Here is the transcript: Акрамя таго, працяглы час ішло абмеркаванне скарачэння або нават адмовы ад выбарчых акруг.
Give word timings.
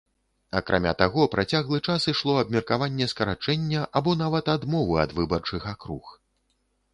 Акрамя 0.59 0.93
таго, 1.01 1.25
працяглы 1.35 1.79
час 1.87 2.07
ішло 2.13 2.33
абмеркаванне 2.43 3.07
скарачэння 3.13 3.85
або 4.01 4.17
нават 4.23 4.45
адмовы 4.55 4.95
ад 5.05 5.11
выбарчых 5.21 5.61
акруг. 5.75 6.05